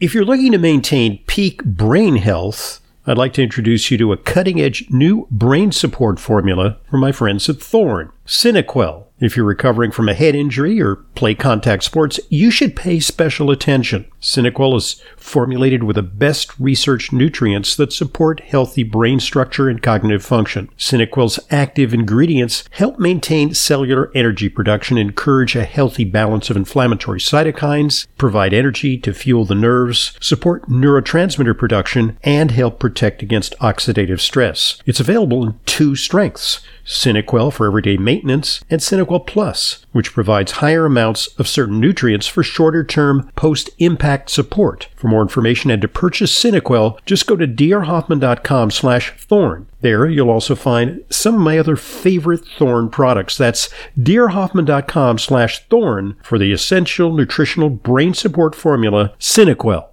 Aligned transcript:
If 0.00 0.14
you're 0.14 0.24
looking 0.24 0.52
to 0.52 0.58
maintain 0.58 1.22
peak 1.26 1.62
brain 1.62 2.16
health, 2.16 2.80
I'd 3.06 3.18
like 3.18 3.34
to 3.34 3.42
introduce 3.42 3.90
you 3.90 3.98
to 3.98 4.12
a 4.12 4.16
cutting 4.16 4.58
edge 4.58 4.86
new 4.88 5.28
brain 5.30 5.72
support 5.72 6.18
formula 6.18 6.78
from 6.88 7.00
my 7.00 7.12
friends 7.12 7.50
at 7.50 7.60
Thorne, 7.60 8.10
SynaQuell. 8.30 9.06
If 9.18 9.36
you're 9.36 9.44
recovering 9.44 9.90
from 9.90 10.08
a 10.08 10.14
head 10.14 10.34
injury 10.34 10.80
or 10.80 10.96
play 11.14 11.34
contact 11.34 11.82
sports, 11.82 12.18
you 12.30 12.50
should 12.50 12.76
pay 12.76 13.00
special 13.00 13.50
attention. 13.50 14.06
SynaQuell 14.22 14.76
is 14.76 15.02
formulated 15.16 15.82
with 15.82 15.96
the 15.96 16.02
best 16.02 16.58
researched 16.58 17.12
nutrients 17.12 17.74
that 17.76 17.92
support 17.92 18.40
healthy 18.40 18.84
brain 18.84 19.18
structure 19.18 19.68
and 19.68 19.82
cognitive 19.82 20.24
function. 20.24 20.70
SynaQuell's 20.78 21.40
active 21.50 21.92
ingredients 21.92 22.64
help 22.70 23.00
maintain 23.00 23.52
cellular 23.52 24.12
energy 24.14 24.48
production, 24.48 24.96
encourage 24.96 25.56
a 25.56 25.64
healthy 25.64 26.04
balance 26.04 26.48
of 26.48 26.56
inflammatory 26.56 27.20
cytokines, 27.20 28.06
provide 28.16 28.54
energy 28.54 28.96
to 28.96 29.12
fuel 29.12 29.44
the 29.44 29.56
nerves, 29.56 30.16
support 30.20 30.66
neurotransmitter 30.68 31.58
production, 31.58 32.16
and 32.22 32.52
help 32.52 32.78
protect 32.78 33.22
against 33.22 33.58
oxidative 33.58 34.20
stress. 34.20 34.80
It's 34.86 35.00
available 35.00 35.42
in 35.42 35.58
two 35.66 35.96
strengths 35.96 36.60
SynaQuell 36.90 37.52
for 37.52 37.66
everyday 37.66 37.96
maintenance, 37.96 38.60
and 38.68 38.80
SynaQuell 38.80 39.26
Plus, 39.26 39.86
which 39.92 40.12
provides 40.12 40.52
higher 40.52 40.84
amounts 40.84 41.28
of 41.38 41.46
certain 41.46 41.78
nutrients 41.78 42.26
for 42.26 42.42
shorter 42.42 42.82
term 42.82 43.30
post 43.36 43.70
impact 43.78 44.28
support. 44.28 44.88
For 44.96 45.06
more 45.06 45.22
information 45.22 45.70
and 45.70 45.80
to 45.82 45.88
purchase 45.88 46.34
SynaQuell, 46.34 46.98
just 47.06 47.28
go 47.28 47.36
to 47.36 47.46
drhoffman.com 47.46 48.72
slash 48.72 49.12
thorne. 49.12 49.68
There 49.82 50.06
you'll 50.06 50.30
also 50.30 50.54
find 50.54 51.04
some 51.08 51.36
of 51.36 51.40
my 51.40 51.58
other 51.58 51.76
favorite 51.76 52.44
Thorne 52.58 52.90
products. 52.90 53.38
That's 53.38 53.70
drhoffman.com 53.98 55.18
slash 55.18 55.66
thorne 55.68 56.16
for 56.22 56.38
the 56.38 56.52
essential 56.52 57.12
nutritional 57.12 57.70
brain 57.70 58.12
support 58.14 58.54
formula 58.54 59.14
SynaQuell. 59.20 59.89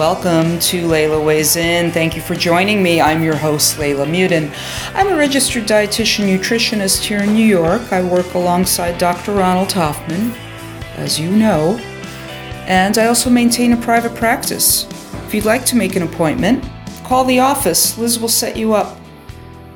Welcome 0.00 0.58
to 0.60 0.88
Leyla 0.88 1.22
Weighs 1.22 1.56
In. 1.56 1.90
Thank 1.90 2.16
you 2.16 2.22
for 2.22 2.34
joining 2.34 2.82
me. 2.82 3.02
I'm 3.02 3.22
your 3.22 3.36
host, 3.36 3.76
Leyla 3.76 4.06
Muedin. 4.06 4.50
I'm 4.94 5.08
a 5.08 5.14
registered 5.14 5.64
dietitian 5.64 6.26
nutritionist 6.26 7.02
here 7.02 7.18
in 7.22 7.34
New 7.34 7.44
York. 7.44 7.92
I 7.92 8.02
work 8.02 8.32
alongside 8.32 8.96
Dr. 8.96 9.34
Ronald 9.34 9.70
Hoffman, 9.72 10.32
as 10.96 11.20
you 11.20 11.30
know, 11.30 11.76
and 12.66 12.96
I 12.96 13.08
also 13.08 13.28
maintain 13.28 13.74
a 13.74 13.76
private 13.76 14.14
practice. 14.14 14.86
If 15.26 15.34
you'd 15.34 15.44
like 15.44 15.66
to 15.66 15.76
make 15.76 15.96
an 15.96 16.02
appointment, 16.02 16.64
call 17.04 17.26
the 17.26 17.40
office. 17.40 17.98
Liz 17.98 18.18
will 18.18 18.28
set 18.28 18.56
you 18.56 18.72
up. 18.72 18.98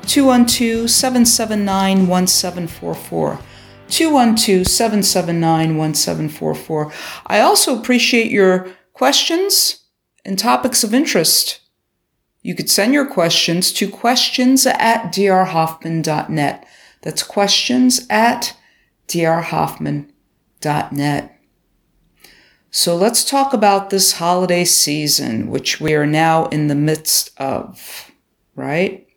212 0.07 0.89
779 0.89 2.07
1744. 2.07 3.39
212 3.89 4.65
779 4.65 5.77
1744. 5.77 6.91
I 7.27 7.41
also 7.41 7.79
appreciate 7.79 8.31
your 8.31 8.71
questions 8.93 9.84
and 10.25 10.37
topics 10.37 10.83
of 10.83 10.93
interest. 10.93 11.61
You 12.41 12.53
could 12.55 12.69
send 12.69 12.93
your 12.93 13.07
questions 13.07 13.71
to 13.73 13.89
questions 13.89 14.65
at 14.65 15.13
drhoffman.net. 15.13 16.67
That's 17.01 17.23
questions 17.23 18.05
at 18.09 18.57
drhoffman.net. 19.07 20.11
So 22.71 22.95
let's 22.95 23.23
talk 23.23 23.53
about 23.53 23.89
this 23.89 24.13
holiday 24.13 24.65
season, 24.65 25.49
which 25.49 25.79
we 25.79 25.93
are 25.93 26.05
now 26.05 26.47
in 26.47 26.67
the 26.67 26.75
midst 26.75 27.31
of, 27.37 28.11
right? 28.55 29.07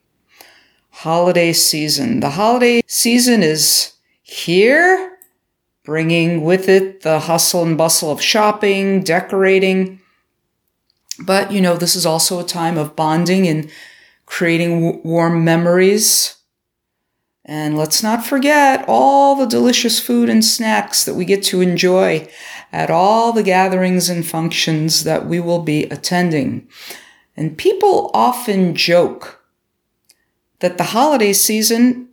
Holiday 0.91 1.53
season. 1.53 2.20
The 2.20 2.31
holiday 2.31 2.83
season 2.86 3.42
is 3.42 3.95
here, 4.23 5.18
bringing 5.85 6.45
with 6.45 6.68
it 6.68 7.01
the 7.01 7.18
hustle 7.18 7.64
and 7.64 7.77
bustle 7.77 8.13
of 8.13 8.23
shopping, 8.23 9.02
decorating, 9.02 10.01
but, 11.18 11.52
you 11.52 11.61
know, 11.61 11.77
this 11.77 11.96
is 11.96 12.06
also 12.06 12.39
a 12.39 12.45
time 12.45 12.79
of 12.79 12.96
bonding 12.96 13.46
and 13.46 13.70
creating 14.27 14.83
w- 14.83 15.01
warm 15.05 15.45
memories. 15.45 16.36
And 17.45 17.79
let's 17.79 18.02
not 18.02 18.27
forget 18.27 18.84
all 18.86 19.34
the 19.34 19.46
delicious 19.46 19.98
food 19.98 20.29
and 20.29 20.45
snacks 20.45 21.05
that 21.05 21.14
we 21.14 21.24
get 21.24 21.42
to 21.45 21.62
enjoy 21.62 22.29
at 22.73 22.90
all 22.90 23.33
the 23.33 23.42
gatherings 23.42 24.11
and 24.11 24.27
functions 24.27 25.05
that 25.05 25.27
we 25.27 25.40
will 25.40 25.62
be 25.62 25.84
attending. 25.84 26.68
And 27.36 27.56
people 27.56 28.11
often 28.12 28.74
joke 28.74 29.42
that 30.61 30.77
the 30.77 30.85
holiday 30.85 31.33
season 31.33 32.08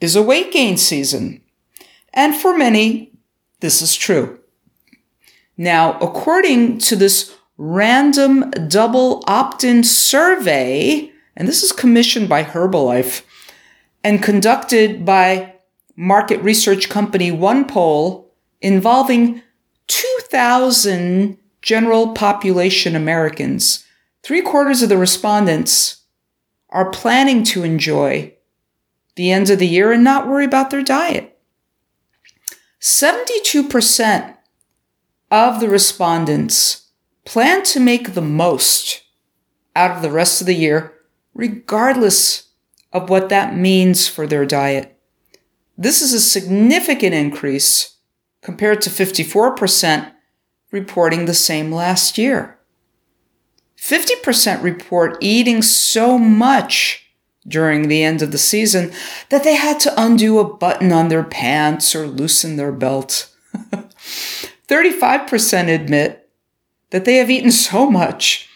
is 0.00 0.16
a 0.16 0.22
weight 0.22 0.52
gain 0.52 0.76
season. 0.76 1.42
And 2.12 2.34
for 2.34 2.56
many, 2.56 3.12
this 3.60 3.82
is 3.82 3.94
true. 3.94 4.38
Now, 5.56 5.98
according 5.98 6.78
to 6.78 6.96
this 6.96 7.34
random 7.56 8.50
double 8.68 9.22
opt 9.26 9.64
in 9.64 9.84
survey, 9.84 11.10
and 11.36 11.46
this 11.46 11.62
is 11.62 11.72
commissioned 11.72 12.28
by 12.28 12.42
Herbalife 12.42 13.22
and 14.02 14.22
conducted 14.22 15.04
by 15.04 15.54
market 15.96 16.40
research 16.42 16.88
company 16.88 17.30
OnePoll 17.30 18.26
involving 18.60 19.42
2,000 19.86 21.38
general 21.62 22.12
population 22.12 22.96
Americans. 22.96 23.84
Three 24.22 24.42
quarters 24.42 24.82
of 24.82 24.88
the 24.88 24.98
respondents 24.98 26.02
are 26.70 26.90
planning 26.90 27.44
to 27.44 27.62
enjoy 27.62 28.34
the 29.16 29.30
end 29.30 29.48
of 29.48 29.58
the 29.58 29.68
year 29.68 29.92
and 29.92 30.02
not 30.02 30.26
worry 30.26 30.44
about 30.44 30.70
their 30.70 30.82
diet. 30.82 31.38
72% 32.80 34.36
of 35.30 35.60
the 35.60 35.68
respondents 35.68 36.83
Plan 37.24 37.62
to 37.64 37.80
make 37.80 38.14
the 38.14 38.22
most 38.22 39.02
out 39.74 39.90
of 39.90 40.02
the 40.02 40.10
rest 40.10 40.40
of 40.40 40.46
the 40.46 40.54
year, 40.54 40.94
regardless 41.34 42.50
of 42.92 43.10
what 43.10 43.28
that 43.28 43.56
means 43.56 44.06
for 44.06 44.26
their 44.26 44.46
diet. 44.46 44.98
This 45.76 46.00
is 46.00 46.12
a 46.12 46.20
significant 46.20 47.14
increase 47.14 47.96
compared 48.42 48.80
to 48.82 48.90
54% 48.90 50.12
reporting 50.70 51.24
the 51.24 51.34
same 51.34 51.72
last 51.72 52.18
year. 52.18 52.58
50% 53.78 54.62
report 54.62 55.16
eating 55.20 55.62
so 55.62 56.18
much 56.18 57.10
during 57.46 57.88
the 57.88 58.02
end 58.02 58.22
of 58.22 58.32
the 58.32 58.38
season 58.38 58.92
that 59.30 59.44
they 59.44 59.56
had 59.56 59.78
to 59.80 59.92
undo 60.00 60.38
a 60.38 60.56
button 60.56 60.92
on 60.92 61.08
their 61.08 61.24
pants 61.24 61.94
or 61.94 62.06
loosen 62.06 62.56
their 62.56 62.72
belt. 62.72 63.30
35% 64.68 65.68
admit 65.68 66.23
that 66.94 67.04
they 67.04 67.16
have 67.16 67.28
eaten 67.28 67.50
so 67.50 67.90
much 67.90 68.48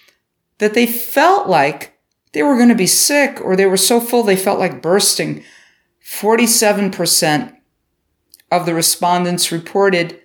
that 0.59 0.73
they 0.73 0.87
felt 0.87 1.49
like 1.49 1.99
they 2.31 2.41
were 2.41 2.55
going 2.55 2.69
to 2.69 2.75
be 2.77 2.87
sick 2.87 3.41
or 3.41 3.57
they 3.57 3.67
were 3.67 3.77
so 3.77 3.99
full 3.99 4.23
they 4.23 4.37
felt 4.37 4.61
like 4.61 4.81
bursting. 4.81 5.43
47% 6.05 7.57
of 8.53 8.65
the 8.65 8.75
respondents 8.75 9.51
reported 9.51 10.21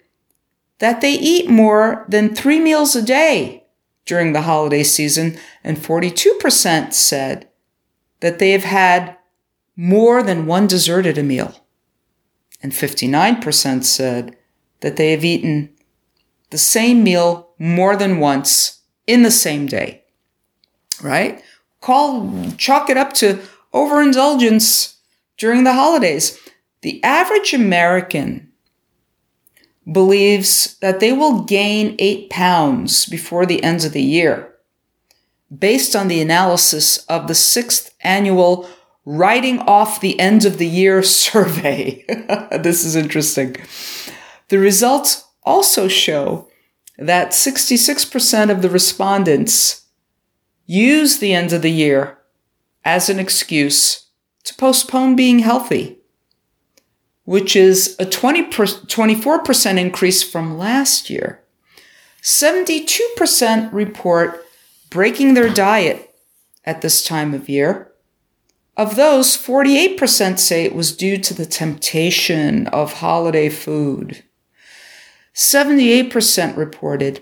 that 0.78 1.02
they 1.02 1.13
eat 1.13 1.50
more 1.50 2.06
than 2.07 2.35
three 2.35 2.59
meals 2.59 2.96
a 2.96 3.02
day 3.02 3.63
during 4.06 4.31
the 4.31 4.44
holiday 4.44 4.84
season, 4.84 5.35
and 5.63 5.78
42% 5.78 6.94
said 6.94 7.50
that 8.19 8.38
they 8.38 8.52
have 8.52 8.63
had 8.63 9.18
more 9.75 10.22
than 10.22 10.46
one 10.46 10.68
dessert 10.68 11.07
at 11.07 11.18
a 11.18 11.23
meal. 11.23 11.66
And 12.62 12.73
59% 12.73 13.84
said 13.84 14.38
that 14.81 14.97
they 14.97 15.09
have 15.13 15.25
eaten 15.25 15.73
the 16.52 16.59
same 16.59 17.03
meal 17.03 17.53
more 17.63 17.96
than 17.96 18.19
once 18.19 18.81
in 19.08 19.23
the 19.23 19.32
same 19.32 19.66
day, 19.66 20.03
right? 21.02 21.41
Call, 21.79 22.52
chalk 22.58 22.90
it 22.90 22.97
up 22.97 23.14
to 23.14 23.40
overindulgence 23.73 24.97
during 25.38 25.64
the 25.64 25.72
holidays. 25.72 26.38
The 26.82 27.02
average 27.05 27.53
American 27.53 28.52
believes 29.90 30.78
that 30.79 30.99
they 30.99 31.14
will 31.14 31.43
gain 31.43 31.96
eight 31.99 32.29
pounds 32.29 33.05
before 33.05 33.46
the 33.46 33.64
end 33.64 33.85
of 33.85 33.93
the 33.93 34.03
year, 34.03 34.55
based 35.58 35.96
on 35.96 36.09
the 36.09 36.20
analysis 36.20 36.97
of 37.05 37.29
the 37.29 37.35
sixth 37.35 37.96
annual 38.02 38.67
Writing 39.05 39.59
Off 39.59 40.02
the 40.02 40.20
End 40.20 40.43
of 40.43 40.58
the 40.58 40.67
Year 40.67 41.02
survey. 41.26 42.03
this 42.61 42.84
is 42.84 42.97
interesting. 42.97 43.55
The 44.49 44.59
results 44.59 45.23
also 45.46 45.88
show 45.88 46.49
that 46.97 47.31
66% 47.31 48.51
of 48.51 48.61
the 48.61 48.69
respondents 48.69 49.85
use 50.66 51.19
the 51.19 51.34
end 51.34 51.51
of 51.53 51.61
the 51.61 51.72
year 51.72 52.19
as 52.85 53.09
an 53.09 53.19
excuse 53.19 54.07
to 54.43 54.53
postpone 54.55 55.16
being 55.16 55.40
healthy, 55.40 55.99
which 57.23 57.55
is 57.55 57.95
a 57.99 58.05
20 58.05 58.43
per, 58.43 58.66
24% 58.66 59.79
increase 59.79 60.22
from 60.22 60.57
last 60.57 61.09
year. 61.09 61.43
72% 62.22 63.73
report 63.73 64.45
breaking 64.90 65.34
their 65.34 65.49
diet 65.49 66.13
at 66.63 66.81
this 66.81 67.03
time 67.03 67.34
of 67.34 67.49
year. 67.49 67.91
Of 68.75 68.95
those, 68.95 69.37
48% 69.37 70.40
say 70.40 70.63
it 70.63 70.73
was 70.73 70.95
due 70.95 71.17
to 71.17 71.34
the 71.34 71.45
temptation 71.45 72.67
of 72.67 72.93
holiday 72.93 73.49
food. 73.49 74.23
78% 75.34 76.56
reported 76.56 77.22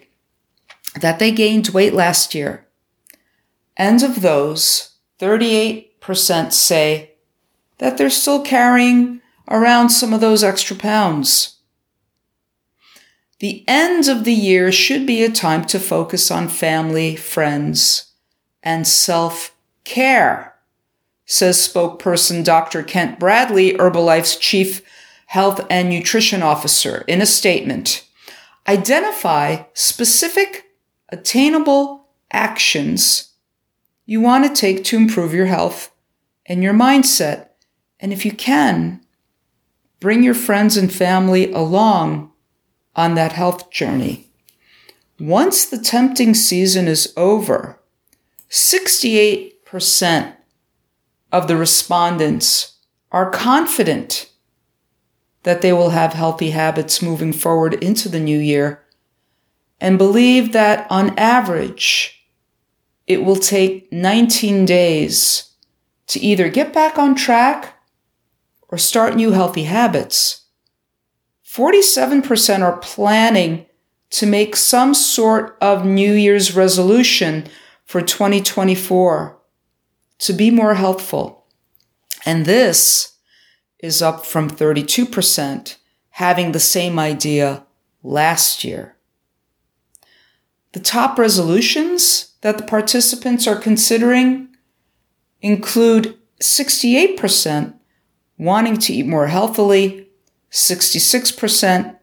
that 1.00 1.20
they 1.20 1.32
gained 1.32 1.70
weight 1.70 1.94
last 1.94 2.36
year. 2.36 2.68
And 3.78 4.04
of 4.04 4.22
those, 4.22 4.98
38% 5.20 6.52
say 6.52 7.12
that 7.78 7.98
they're 7.98 8.10
still 8.10 8.42
carrying 8.42 9.22
around 9.50 9.90
some 9.90 10.14
of 10.14 10.22
those 10.22 10.44
extra 10.44 10.76
pounds. 10.76 11.58
The 13.40 13.64
end 13.68 14.08
of 14.08 14.24
the 14.24 14.34
year 14.34 14.72
should 14.72 15.08
be 15.08 15.24
a 15.24 15.32
time 15.32 15.66
to 15.66 15.80
focus 15.80 16.30
on 16.30 16.48
family, 16.48 17.16
friends, 17.16 18.12
and 18.62 18.88
self 18.88 19.56
care, 19.84 20.54
says 21.26 21.58
spokesperson 21.58 22.44
Dr. 22.44 22.84
Kent 22.84 23.20
Bradley, 23.20 23.74
Herbalife's 23.74 24.38
chief 24.38 24.84
health 25.32 25.66
and 25.70 25.90
nutrition 25.90 26.44
officer, 26.44 27.06
in 27.08 27.22
a 27.22 27.26
statement. 27.26 28.06
Identify 28.68 29.64
specific, 29.74 30.66
attainable 31.08 32.10
actions 32.34 33.32
you 34.06 34.20
want 34.20 34.44
to 34.44 34.54
take 34.54 34.84
to 34.84 34.98
improve 34.98 35.34
your 35.34 35.46
health 35.46 35.96
and 36.48 36.62
your 36.62 36.74
mindset. 36.74 37.48
And 37.98 38.12
if 38.12 38.26
you 38.26 38.34
can, 38.34 39.06
bring 40.02 40.22
your 40.22 40.34
friends 40.34 40.76
and 40.76 40.92
family 40.92 41.50
along 41.54 42.34
on 42.94 43.16
that 43.16 43.32
health 43.32 43.72
journey. 43.72 44.28
Once 45.18 45.64
the 45.64 45.80
tempting 45.80 46.34
season 46.34 46.90
is 46.90 47.14
over, 47.16 47.80
68% 48.50 50.36
of 51.32 51.48
the 51.48 51.56
respondents 51.56 52.80
are 53.14 53.30
confident 53.30 54.28
that 55.44 55.62
they 55.62 55.74
will 55.74 55.90
have 55.90 56.14
healthy 56.14 56.52
habits 56.52 57.02
moving 57.02 57.34
forward 57.34 57.74
into 57.76 58.08
the 58.10 58.20
new 58.20 58.38
year 58.38 58.84
and 59.80 59.98
believe 59.98 60.54
that 60.54 60.86
on 60.92 61.18
average, 61.18 62.28
it 63.08 63.24
will 63.24 63.36
take 63.36 63.92
19 63.92 64.66
days 64.66 65.52
to 66.08 66.20
either 66.20 66.50
get 66.50 66.72
back 66.72 66.98
on 66.98 67.16
track 67.16 67.76
or 68.70 68.78
start 68.78 69.16
new 69.16 69.32
healthy 69.32 69.64
habits. 69.64 70.46
47% 71.46 72.62
are 72.62 72.78
planning 72.78 73.66
to 74.12 74.26
make 74.26 74.56
some 74.56 74.94
sort 74.94 75.58
of 75.60 75.86
New 75.86 76.14
Year's 76.14 76.56
resolution 76.56 77.48
for 77.86 78.02
2024 78.02 79.38
to 80.20 80.34
be 80.34 80.52
more 80.52 80.76
healthful. 80.76 81.46
And 82.26 82.46
this 82.46 83.11
is 83.82 84.02
up 84.02 84.26
from 84.26 84.50
32% 84.50 85.78
having 86.12 86.52
the 86.52 86.60
same 86.60 87.00
idea 87.00 87.66
last 88.04 88.64
year. 88.64 88.96
The 90.74 90.80
top 90.80 91.18
resolutions 91.18 92.34
that 92.42 92.58
the 92.58 92.64
participants 92.64 93.48
are 93.48 93.56
considering 93.56 94.50
include 95.42 96.18
68% 96.40 97.74
wanting 98.38 98.78
to 98.78 98.94
eat 98.94 99.06
more 99.06 99.28
healthily, 99.28 100.08
66% 100.52 101.98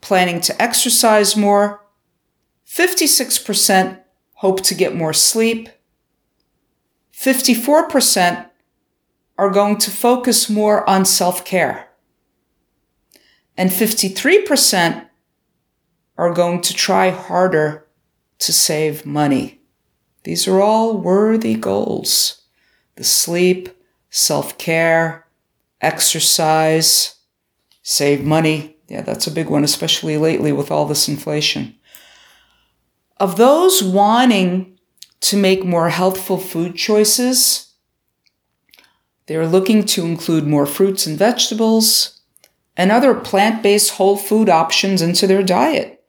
planning 0.00 0.40
to 0.40 0.62
exercise 0.62 1.36
more, 1.36 1.84
56% 2.66 4.00
hope 4.34 4.62
to 4.62 4.74
get 4.74 4.94
more 4.94 5.12
sleep, 5.12 5.68
54% 7.14 8.45
are 9.38 9.50
going 9.50 9.76
to 9.78 9.90
focus 9.90 10.48
more 10.48 10.88
on 10.88 11.04
self 11.04 11.44
care, 11.44 11.88
and 13.56 13.70
53% 13.70 15.06
are 16.18 16.32
going 16.32 16.60
to 16.62 16.74
try 16.74 17.10
harder 17.10 17.86
to 18.38 18.52
save 18.52 19.04
money. 19.04 19.60
These 20.24 20.48
are 20.48 20.60
all 20.60 20.98
worthy 20.98 21.54
goals. 21.54 22.42
The 22.96 23.04
sleep, 23.04 23.68
self 24.10 24.56
care, 24.58 25.26
exercise, 25.80 27.16
Save 27.88 28.24
money. 28.24 28.78
Yeah, 28.88 29.02
that's 29.02 29.28
a 29.28 29.30
big 29.30 29.48
one, 29.48 29.62
especially 29.62 30.16
lately 30.18 30.50
with 30.50 30.72
all 30.72 30.86
this 30.86 31.06
inflation. 31.06 31.76
Of 33.18 33.36
those 33.36 33.80
wanting 33.80 34.80
to 35.20 35.36
make 35.36 35.64
more 35.64 35.90
healthful 35.90 36.38
food 36.38 36.74
choices, 36.74 37.65
they're 39.26 39.46
looking 39.46 39.84
to 39.84 40.04
include 40.04 40.46
more 40.46 40.66
fruits 40.66 41.06
and 41.06 41.18
vegetables 41.18 42.20
and 42.76 42.92
other 42.92 43.14
plant 43.14 43.62
based 43.62 43.92
whole 43.92 44.16
food 44.16 44.48
options 44.48 45.02
into 45.02 45.26
their 45.26 45.42
diet. 45.42 46.04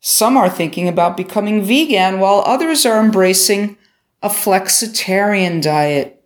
Some 0.00 0.36
are 0.36 0.48
thinking 0.48 0.88
about 0.88 1.16
becoming 1.16 1.62
vegan, 1.62 2.20
while 2.20 2.42
others 2.46 2.86
are 2.86 3.00
embracing 3.00 3.76
a 4.22 4.28
flexitarian 4.28 5.60
diet, 5.62 6.22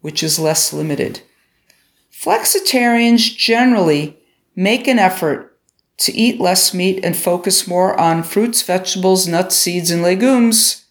which 0.00 0.22
is 0.22 0.38
less 0.38 0.72
limited. 0.72 1.20
Flexitarians 2.10 3.36
generally 3.36 4.18
make 4.56 4.88
an 4.88 4.98
effort 4.98 5.58
to 5.98 6.12
eat 6.12 6.40
less 6.40 6.72
meat 6.72 7.04
and 7.04 7.16
focus 7.16 7.66
more 7.66 7.98
on 7.98 8.22
fruits, 8.22 8.62
vegetables, 8.62 9.26
nuts, 9.28 9.56
seeds, 9.56 9.90
and 9.90 10.02
legumes 10.02 10.86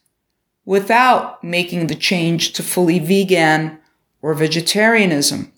without 0.66 1.44
making 1.44 1.88
the 1.88 1.96
change 1.96 2.54
to 2.54 2.62
fully 2.62 3.00
vegan 3.00 3.77
or 4.22 4.34
vegetarianism. 4.34 5.52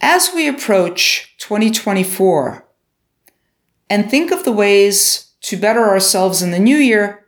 As 0.00 0.30
we 0.34 0.48
approach 0.48 1.34
2024 1.38 2.64
and 3.88 4.10
think 4.10 4.30
of 4.30 4.44
the 4.44 4.52
ways 4.52 5.32
to 5.42 5.56
better 5.56 5.88
ourselves 5.88 6.42
in 6.42 6.50
the 6.50 6.58
new 6.58 6.76
year, 6.76 7.26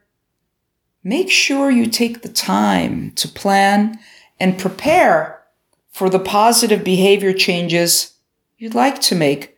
make 1.05 1.31
sure 1.31 1.71
you 1.71 1.87
take 1.87 2.23
the 2.23 2.29
time 2.29 3.11
to 3.13 3.29
plan 3.29 3.99
and 4.41 4.59
prepare 4.59 5.43
for 5.91 6.09
the 6.09 6.19
positive 6.19 6.83
behavior 6.83 7.33
changes 7.33 8.15
you'd 8.57 8.75
like 8.75 9.01
to 9.03 9.15
make 9.15 9.57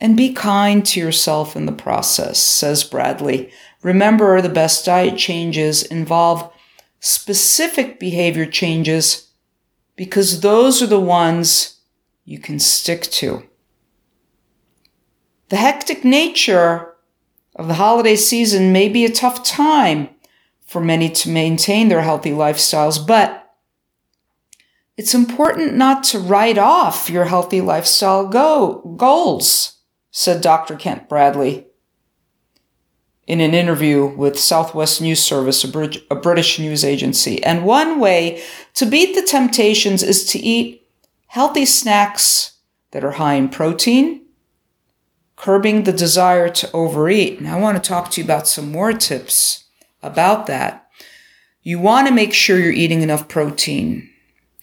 and 0.00 0.16
be 0.16 0.32
kind 0.32 0.84
to 0.84 1.00
yourself 1.00 1.56
in 1.56 1.66
the 1.66 1.72
process, 1.72 2.38
says 2.38 2.84
Bradley. 2.84 3.50
Remember, 3.82 4.40
the 4.40 4.48
best 4.48 4.84
diet 4.84 5.16
changes 5.16 5.82
involve 5.82 6.52
specific 7.04 8.00
behavior 8.00 8.46
changes 8.46 9.28
because 9.94 10.40
those 10.40 10.80
are 10.80 10.86
the 10.86 10.98
ones 10.98 11.80
you 12.24 12.38
can 12.38 12.58
stick 12.58 13.02
to. 13.02 13.42
The 15.50 15.56
hectic 15.56 16.02
nature 16.02 16.94
of 17.56 17.68
the 17.68 17.74
holiday 17.74 18.16
season 18.16 18.72
may 18.72 18.88
be 18.88 19.04
a 19.04 19.12
tough 19.12 19.44
time 19.44 20.08
for 20.64 20.80
many 20.80 21.10
to 21.10 21.28
maintain 21.28 21.88
their 21.88 22.00
healthy 22.00 22.30
lifestyles, 22.30 23.06
but 23.06 23.54
it's 24.96 25.14
important 25.14 25.74
not 25.74 26.04
to 26.04 26.18
write 26.18 26.56
off 26.56 27.10
your 27.10 27.26
healthy 27.26 27.60
lifestyle 27.60 28.26
go- 28.26 28.94
goals, 28.96 29.76
said 30.10 30.40
Dr. 30.40 30.74
Kent 30.74 31.10
Bradley 31.10 31.66
in 33.26 33.40
an 33.40 33.54
interview 33.54 34.04
with 34.04 34.38
Southwest 34.38 35.00
News 35.00 35.22
Service, 35.22 35.64
a, 35.64 35.68
Brit- 35.68 36.04
a 36.10 36.14
British 36.14 36.58
news 36.58 36.84
agency. 36.84 37.42
And 37.42 37.64
one 37.64 37.98
way 37.98 38.42
to 38.74 38.86
beat 38.86 39.14
the 39.14 39.22
temptations 39.22 40.02
is 40.02 40.24
to 40.26 40.38
eat 40.38 40.86
healthy 41.28 41.64
snacks 41.64 42.58
that 42.90 43.04
are 43.04 43.12
high 43.12 43.34
in 43.34 43.48
protein, 43.48 44.26
curbing 45.36 45.84
the 45.84 45.92
desire 45.92 46.48
to 46.48 46.70
overeat. 46.72 47.38
And 47.38 47.48
I 47.48 47.58
want 47.58 47.82
to 47.82 47.88
talk 47.88 48.10
to 48.12 48.20
you 48.20 48.24
about 48.24 48.46
some 48.46 48.70
more 48.70 48.92
tips 48.92 49.64
about 50.02 50.46
that. 50.46 50.88
You 51.62 51.78
want 51.78 52.06
to 52.06 52.14
make 52.14 52.34
sure 52.34 52.58
you're 52.58 52.72
eating 52.72 53.00
enough 53.02 53.26
protein 53.26 54.10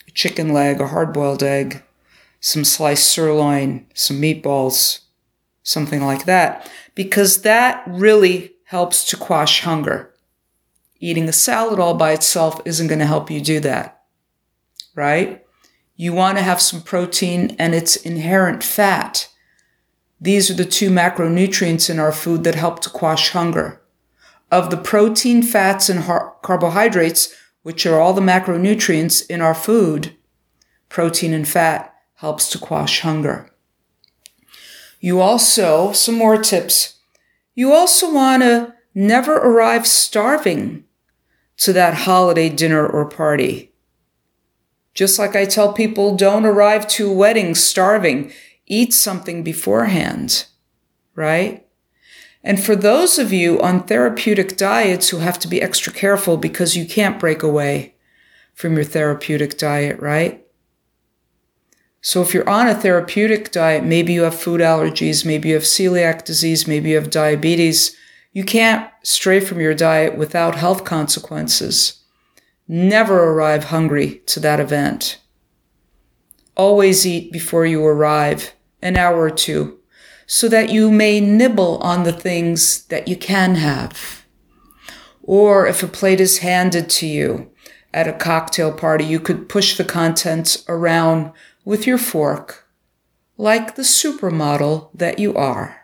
a 0.07 0.11
chicken 0.11 0.53
leg, 0.53 0.79
a 0.79 0.87
hard 0.87 1.13
boiled 1.13 1.41
egg, 1.41 1.83
some 2.39 2.63
sliced 2.63 3.07
sirloin, 3.07 3.85
some 3.93 4.21
meatballs, 4.21 4.99
something 5.63 6.03
like 6.03 6.25
that, 6.25 6.69
because 6.95 7.41
that 7.41 7.83
really 7.87 8.50
helps 8.71 9.03
to 9.03 9.17
quash 9.17 9.63
hunger. 9.63 10.13
Eating 11.01 11.27
a 11.27 11.33
salad 11.33 11.77
all 11.77 11.93
by 11.93 12.13
itself 12.13 12.61
isn't 12.63 12.87
going 12.87 12.99
to 12.99 13.05
help 13.05 13.29
you 13.29 13.41
do 13.41 13.59
that, 13.59 14.01
right? 14.95 15.45
You 15.97 16.13
want 16.13 16.37
to 16.37 16.43
have 16.43 16.61
some 16.61 16.81
protein 16.81 17.53
and 17.59 17.75
its 17.75 17.97
inherent 17.97 18.63
fat. 18.63 19.27
These 20.21 20.49
are 20.49 20.53
the 20.53 20.63
two 20.63 20.89
macronutrients 20.89 21.89
in 21.89 21.99
our 21.99 22.13
food 22.13 22.45
that 22.45 22.55
help 22.55 22.79
to 22.83 22.89
quash 22.89 23.31
hunger. 23.31 23.81
Of 24.49 24.69
the 24.69 24.77
protein, 24.77 25.43
fats, 25.43 25.89
and 25.89 26.03
har- 26.03 26.37
carbohydrates, 26.41 27.35
which 27.63 27.85
are 27.85 27.99
all 27.99 28.13
the 28.13 28.21
macronutrients 28.21 29.29
in 29.29 29.41
our 29.41 29.53
food, 29.53 30.15
protein 30.87 31.33
and 31.33 31.45
fat 31.45 31.93
helps 32.15 32.49
to 32.51 32.57
quash 32.57 33.01
hunger. 33.01 33.49
You 35.01 35.19
also, 35.19 35.91
some 35.91 36.15
more 36.15 36.37
tips, 36.41 37.00
You 37.53 37.73
also 37.73 38.13
want 38.13 38.43
to 38.43 38.73
never 38.93 39.35
arrive 39.35 39.87
starving 39.87 40.85
to 41.57 41.73
that 41.73 41.93
holiday 41.93 42.49
dinner 42.49 42.85
or 42.85 43.07
party. 43.07 43.71
Just 44.93 45.19
like 45.19 45.35
I 45.35 45.45
tell 45.45 45.73
people, 45.73 46.15
don't 46.15 46.45
arrive 46.45 46.87
to 46.89 47.09
a 47.09 47.13
wedding 47.13 47.55
starving. 47.55 48.31
Eat 48.65 48.93
something 48.93 49.43
beforehand, 49.43 50.45
right? 51.15 51.65
And 52.43 52.61
for 52.61 52.75
those 52.75 53.19
of 53.19 53.31
you 53.31 53.61
on 53.61 53.83
therapeutic 53.83 54.57
diets 54.57 55.09
who 55.09 55.17
have 55.17 55.37
to 55.39 55.47
be 55.47 55.61
extra 55.61 55.93
careful 55.93 56.37
because 56.37 56.75
you 56.75 56.85
can't 56.85 57.19
break 57.19 57.43
away 57.43 57.95
from 58.53 58.75
your 58.75 58.83
therapeutic 58.83 59.57
diet, 59.57 59.99
right? 59.99 60.40
So 62.01 62.21
if 62.23 62.33
you're 62.33 62.49
on 62.49 62.67
a 62.67 62.73
therapeutic 62.73 63.51
diet, 63.51 63.83
maybe 63.83 64.11
you 64.11 64.23
have 64.23 64.39
food 64.39 64.59
allergies, 64.59 65.23
maybe 65.23 65.49
you 65.49 65.55
have 65.55 65.63
celiac 65.63 66.25
disease, 66.25 66.67
maybe 66.67 66.89
you 66.89 66.95
have 66.95 67.11
diabetes, 67.11 67.95
you 68.33 68.43
can't 68.43 68.89
stray 69.03 69.39
from 69.39 69.59
your 69.59 69.75
diet 69.75 70.17
without 70.17 70.55
health 70.55 70.83
consequences. 70.83 72.01
Never 72.67 73.31
arrive 73.31 73.65
hungry 73.65 74.21
to 74.27 74.39
that 74.39 74.59
event. 74.59 75.19
Always 76.55 77.05
eat 77.05 77.31
before 77.31 77.65
you 77.65 77.85
arrive, 77.85 78.53
an 78.81 78.97
hour 78.97 79.21
or 79.21 79.29
two, 79.29 79.79
so 80.25 80.47
that 80.49 80.69
you 80.69 80.89
may 80.89 81.19
nibble 81.19 81.77
on 81.79 82.03
the 82.03 82.13
things 82.13 82.85
that 82.85 83.07
you 83.07 83.15
can 83.15 83.55
have. 83.55 84.25
Or 85.21 85.67
if 85.67 85.83
a 85.83 85.87
plate 85.87 86.19
is 86.19 86.39
handed 86.39 86.89
to 86.91 87.05
you 87.05 87.51
at 87.93 88.07
a 88.07 88.13
cocktail 88.13 88.71
party, 88.73 89.03
you 89.03 89.19
could 89.19 89.49
push 89.49 89.77
the 89.77 89.83
contents 89.83 90.63
around 90.67 91.31
with 91.65 91.85
your 91.85 91.97
fork, 91.97 92.67
like 93.37 93.75
the 93.75 93.81
supermodel 93.81 94.89
that 94.93 95.19
you 95.19 95.33
are 95.35 95.81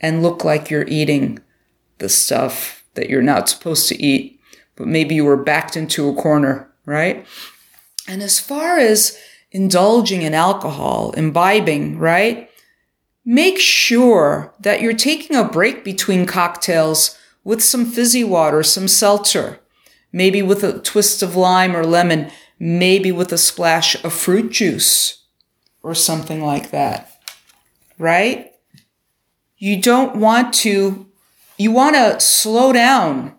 and 0.00 0.22
look 0.22 0.44
like 0.44 0.70
you're 0.70 0.88
eating 0.88 1.38
the 1.98 2.08
stuff 2.08 2.84
that 2.94 3.10
you're 3.10 3.22
not 3.22 3.48
supposed 3.48 3.88
to 3.88 4.02
eat, 4.02 4.40
but 4.76 4.86
maybe 4.86 5.14
you 5.14 5.24
were 5.24 5.36
backed 5.36 5.76
into 5.76 6.08
a 6.08 6.14
corner, 6.14 6.72
right? 6.86 7.26
And 8.08 8.22
as 8.22 8.40
far 8.40 8.78
as 8.78 9.18
indulging 9.52 10.22
in 10.22 10.34
alcohol, 10.34 11.12
imbibing, 11.12 11.98
right? 11.98 12.50
Make 13.24 13.58
sure 13.58 14.54
that 14.60 14.80
you're 14.80 14.94
taking 14.94 15.36
a 15.36 15.44
break 15.44 15.84
between 15.84 16.26
cocktails 16.26 17.18
with 17.44 17.62
some 17.62 17.84
fizzy 17.84 18.24
water, 18.24 18.62
some 18.62 18.88
seltzer, 18.88 19.60
maybe 20.12 20.42
with 20.42 20.64
a 20.64 20.80
twist 20.80 21.22
of 21.22 21.36
lime 21.36 21.76
or 21.76 21.84
lemon, 21.84 22.30
maybe 22.60 23.10
with 23.10 23.32
a 23.32 23.38
splash 23.38 24.02
of 24.04 24.12
fruit 24.12 24.52
juice 24.52 25.24
or 25.82 25.94
something 25.94 26.44
like 26.44 26.70
that, 26.70 27.10
right? 27.98 28.52
You 29.56 29.80
don't 29.80 30.16
want 30.16 30.52
to, 30.54 31.08
you 31.56 31.72
want 31.72 31.96
to 31.96 32.20
slow 32.20 32.72
down 32.72 33.34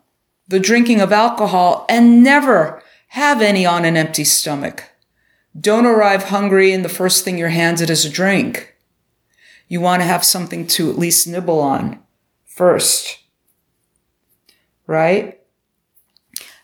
the 0.48 0.60
drinking 0.60 1.00
of 1.00 1.14
alcohol 1.14 1.86
and 1.88 2.24
never 2.24 2.82
have 3.10 3.42
any 3.42 3.66
on 3.66 3.86
an 3.86 3.96
empty 3.96 4.24
stomach. 4.24 4.86
Don't 5.60 5.86
arrive 5.86 6.24
hungry 6.26 6.74
and 6.74 6.84
the 6.84 6.90
first 6.90 7.24
thing 7.24 7.38
you're 7.38 7.50
handed 7.50 7.90
is 7.90 8.06
a 8.06 8.10
drink. 8.10 8.76
You 9.68 9.82
want 9.82 10.02
to 10.02 10.08
have 10.08 10.24
something 10.24 10.66
to 10.68 10.90
at 10.90 10.98
least 10.98 11.28
nibble 11.28 11.60
on 11.60 12.00
first. 12.44 13.20
Right? 14.88 15.40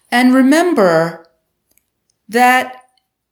And 0.09 0.33
remember 0.33 1.26
that 2.29 2.83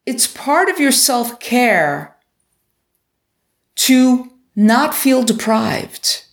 it's 0.05 0.27
part 0.27 0.69
of 0.69 0.79
your 0.79 0.91
self 0.91 1.39
care 1.39 2.15
to 3.75 4.31
not 4.55 4.95
feel 4.95 5.23
deprived. 5.23 6.25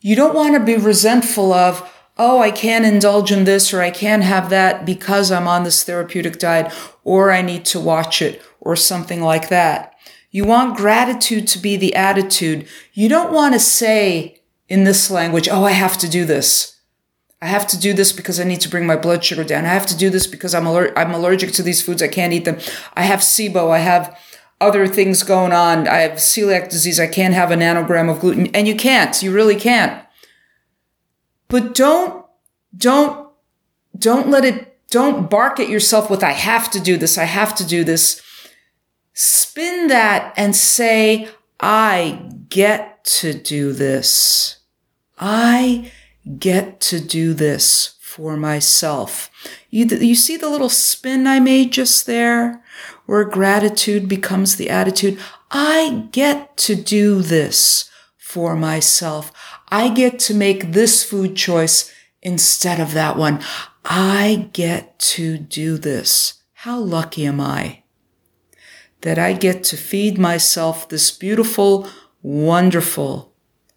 You 0.00 0.16
don't 0.16 0.34
want 0.34 0.54
to 0.54 0.60
be 0.60 0.76
resentful 0.76 1.52
of, 1.52 1.92
oh, 2.16 2.40
I 2.40 2.50
can't 2.50 2.84
indulge 2.84 3.30
in 3.30 3.44
this 3.44 3.74
or 3.74 3.80
I 3.82 3.90
can't 3.90 4.22
have 4.22 4.48
that 4.50 4.86
because 4.86 5.30
I'm 5.30 5.48
on 5.48 5.64
this 5.64 5.84
therapeutic 5.84 6.38
diet 6.38 6.72
or 7.04 7.30
I 7.30 7.42
need 7.42 7.64
to 7.66 7.80
watch 7.80 8.22
it 8.22 8.42
or 8.60 8.76
something 8.76 9.20
like 9.20 9.48
that. 9.48 9.94
You 10.30 10.44
want 10.44 10.76
gratitude 10.76 11.48
to 11.48 11.58
be 11.58 11.76
the 11.76 11.94
attitude. 11.94 12.68
You 12.92 13.08
don't 13.08 13.32
want 13.32 13.54
to 13.54 13.60
say 13.60 14.42
in 14.68 14.84
this 14.84 15.10
language, 15.10 15.48
oh, 15.50 15.64
I 15.64 15.72
have 15.72 15.98
to 15.98 16.08
do 16.08 16.24
this. 16.24 16.77
I 17.40 17.46
have 17.46 17.66
to 17.68 17.78
do 17.78 17.92
this 17.92 18.12
because 18.12 18.40
I 18.40 18.44
need 18.44 18.60
to 18.62 18.68
bring 18.68 18.86
my 18.86 18.96
blood 18.96 19.24
sugar 19.24 19.44
down. 19.44 19.64
I 19.64 19.68
have 19.68 19.86
to 19.86 19.96
do 19.96 20.10
this 20.10 20.26
because 20.26 20.54
I'm, 20.54 20.66
aller- 20.66 20.96
I'm 20.98 21.14
allergic 21.14 21.52
to 21.52 21.62
these 21.62 21.80
foods. 21.80 22.02
I 22.02 22.08
can't 22.08 22.32
eat 22.32 22.44
them. 22.44 22.58
I 22.94 23.02
have 23.02 23.20
SIBO. 23.20 23.70
I 23.70 23.78
have 23.78 24.18
other 24.60 24.88
things 24.88 25.22
going 25.22 25.52
on. 25.52 25.86
I 25.86 25.98
have 25.98 26.12
celiac 26.12 26.68
disease. 26.68 26.98
I 26.98 27.06
can't 27.06 27.34
have 27.34 27.52
a 27.52 27.54
nanogram 27.56 28.10
of 28.10 28.20
gluten. 28.20 28.48
And 28.48 28.66
you 28.66 28.74
can't. 28.74 29.22
You 29.22 29.32
really 29.32 29.54
can't. 29.54 30.04
But 31.46 31.74
don't, 31.74 32.26
don't, 32.76 33.30
don't 33.96 34.28
let 34.28 34.44
it, 34.44 34.80
don't 34.90 35.30
bark 35.30 35.60
at 35.60 35.68
yourself 35.68 36.10
with, 36.10 36.24
I 36.24 36.32
have 36.32 36.70
to 36.72 36.80
do 36.80 36.96
this. 36.96 37.16
I 37.18 37.24
have 37.24 37.54
to 37.56 37.64
do 37.64 37.84
this. 37.84 38.20
Spin 39.14 39.86
that 39.88 40.34
and 40.36 40.56
say, 40.56 41.28
I 41.60 42.30
get 42.48 43.04
to 43.04 43.32
do 43.32 43.72
this. 43.72 44.58
I 45.18 45.90
get 46.38 46.80
to 46.82 47.00
do 47.00 47.34
this 47.34 47.96
for 48.00 48.36
myself. 48.36 49.30
You, 49.70 49.86
you 49.86 50.14
see 50.14 50.36
the 50.36 50.48
little 50.48 50.68
spin 50.68 51.26
I 51.26 51.40
made 51.40 51.72
just 51.72 52.06
there? 52.06 52.62
where 53.08 53.24
gratitude 53.24 54.06
becomes 54.06 54.56
the 54.56 54.68
attitude. 54.68 55.18
I 55.50 56.08
get 56.12 56.58
to 56.58 56.74
do 56.74 57.22
this 57.22 57.90
for 58.18 58.54
myself. 58.54 59.32
I 59.70 59.88
get 59.88 60.18
to 60.20 60.34
make 60.34 60.72
this 60.72 61.02
food 61.02 61.34
choice 61.34 61.90
instead 62.20 62.78
of 62.78 62.92
that 62.92 63.16
one. 63.16 63.42
I 63.82 64.50
get 64.52 64.98
to 65.16 65.38
do 65.38 65.78
this. 65.78 66.34
How 66.52 66.78
lucky 66.78 67.24
am 67.24 67.40
I 67.40 67.82
that 69.00 69.18
I 69.18 69.32
get 69.32 69.64
to 69.64 69.78
feed 69.78 70.18
myself 70.18 70.86
this 70.86 71.10
beautiful, 71.10 71.88
wonderful, 72.20 73.32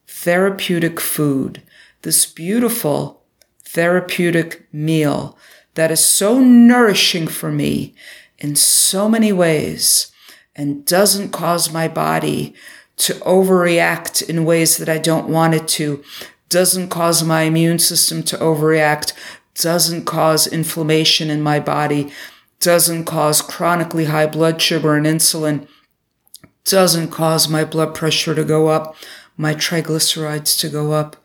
therapeutic 0.07 0.99
food, 0.99 1.61
this 2.01 2.25
beautiful, 2.25 3.23
therapeutic 3.63 4.67
meal 4.73 5.37
that 5.75 5.91
is 5.91 6.03
so 6.03 6.39
nourishing 6.39 7.27
for 7.27 7.51
me 7.51 7.93
in 8.37 8.55
so 8.55 9.07
many 9.07 9.31
ways 9.31 10.11
and 10.55 10.85
doesn't 10.85 11.29
cause 11.29 11.71
my 11.71 11.87
body 11.87 12.53
to 12.97 13.13
overreact 13.15 14.27
in 14.27 14.45
ways 14.45 14.77
that 14.77 14.89
I 14.89 14.97
don't 14.97 15.29
want 15.29 15.53
it 15.53 15.67
to, 15.69 16.03
doesn't 16.49 16.89
cause 16.89 17.23
my 17.23 17.43
immune 17.43 17.79
system 17.79 18.21
to 18.23 18.37
overreact, 18.37 19.13
doesn't 19.55 20.05
cause 20.05 20.45
inflammation 20.45 21.29
in 21.29 21.41
my 21.41 21.59
body, 21.59 22.11
doesn't 22.59 23.05
cause 23.05 23.41
chronically 23.41 24.05
high 24.05 24.27
blood 24.27 24.61
sugar 24.61 24.95
and 24.95 25.05
insulin, 25.05 25.67
doesn't 26.65 27.09
cause 27.09 27.47
my 27.47 27.63
blood 27.63 27.95
pressure 27.95 28.35
to 28.35 28.43
go 28.43 28.67
up, 28.67 28.95
my 29.37 29.55
triglycerides 29.55 30.59
to 30.59 30.69
go 30.69 30.91
up, 30.91 31.15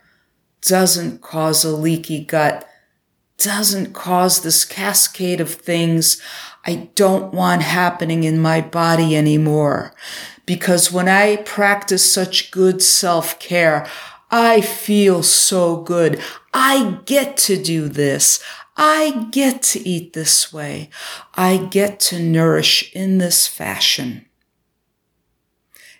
doesn't 0.66 1.22
cause 1.22 1.64
a 1.64 1.74
leaky 1.74 2.24
gut, 2.24 2.68
doesn't 3.38 3.92
cause 3.92 4.40
this 4.40 4.64
cascade 4.64 5.40
of 5.40 5.54
things 5.54 6.20
I 6.64 6.88
don't 6.94 7.32
want 7.32 7.62
happening 7.62 8.24
in 8.24 8.40
my 8.40 8.60
body 8.60 9.16
anymore. 9.16 9.94
Because 10.44 10.92
when 10.92 11.08
I 11.08 11.36
practice 11.36 12.12
such 12.12 12.50
good 12.50 12.82
self 12.82 13.38
care, 13.38 13.86
I 14.30 14.60
feel 14.60 15.22
so 15.22 15.82
good. 15.82 16.20
I 16.52 17.00
get 17.04 17.36
to 17.38 17.62
do 17.62 17.88
this. 17.88 18.42
I 18.76 19.28
get 19.30 19.62
to 19.62 19.88
eat 19.88 20.12
this 20.12 20.52
way. 20.52 20.90
I 21.34 21.56
get 21.56 21.98
to 22.00 22.18
nourish 22.20 22.94
in 22.94 23.18
this 23.18 23.46
fashion. 23.46 24.26